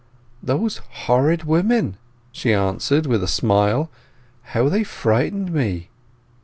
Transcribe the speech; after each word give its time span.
"Those 0.41 0.77
horrid 0.77 1.43
women!" 1.43 1.95
she 2.31 2.55
answered 2.55 3.05
with 3.05 3.21
a 3.21 3.27
smile. 3.27 3.91
"How 4.41 4.67
they 4.67 4.83
frightened 4.83 5.53
me." 5.53 5.89